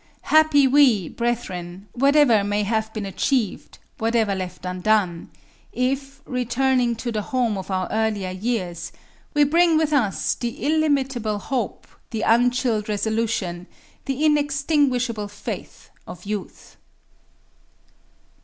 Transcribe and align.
Happy 0.23 0.65
we, 0.65 1.07
brethren, 1.07 1.87
whatever 1.93 2.43
may 2.43 2.63
have 2.63 2.91
been 2.91 3.05
achieved, 3.05 3.77
whatever 3.99 4.33
left 4.33 4.65
undone, 4.65 5.29
if, 5.73 6.23
returning 6.25 6.95
to 6.95 7.11
the 7.11 7.21
home 7.21 7.55
of 7.55 7.69
our 7.69 7.87
earlier 7.91 8.31
years, 8.31 8.91
we 9.35 9.43
bring 9.43 9.77
with 9.77 9.93
us 9.93 10.33
the 10.33 10.65
illimitable 10.65 11.37
hope, 11.37 11.85
the 12.09 12.23
unchilled 12.23 12.89
resolution, 12.89 13.67
the 14.05 14.25
inextinguishable 14.25 15.27
faith 15.27 15.91
of 16.07 16.25
youth. 16.25 16.77